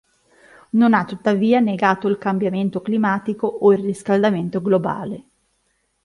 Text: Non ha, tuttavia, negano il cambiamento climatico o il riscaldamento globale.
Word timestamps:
Non 0.71 0.95
ha, 0.95 1.05
tuttavia, 1.05 1.59
negano 1.59 2.09
il 2.09 2.17
cambiamento 2.17 2.81
climatico 2.81 3.45
o 3.45 3.71
il 3.71 3.83
riscaldamento 3.83 4.59
globale. 4.59 5.25